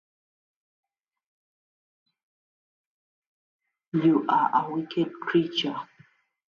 [3.93, 5.79] You are a wicked creature!